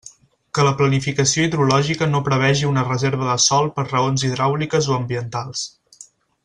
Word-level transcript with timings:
Que 0.57 0.63
la 0.67 0.71
planificació 0.77 1.43
hidrològica 1.49 2.07
no 2.13 2.21
prevegi 2.29 2.67
una 2.71 2.87
reserva 2.89 3.29
de 3.33 3.37
sòl 3.45 3.69
per 3.77 3.89
raons 3.93 4.27
hidràuliques 4.31 4.93
o 4.95 5.01
ambientals. 5.01 5.67